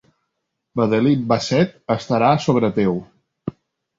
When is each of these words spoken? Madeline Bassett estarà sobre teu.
Madeline 0.79 1.27
Bassett 1.33 1.77
estarà 1.95 2.31
sobre 2.47 2.71
teu. 2.79 2.97